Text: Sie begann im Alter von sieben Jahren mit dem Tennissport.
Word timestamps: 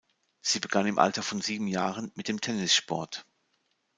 Sie 0.41 0.59
begann 0.59 0.87
im 0.87 0.97
Alter 0.97 1.21
von 1.21 1.41
sieben 1.41 1.67
Jahren 1.67 2.11
mit 2.15 2.27
dem 2.27 2.41
Tennissport. 2.41 3.23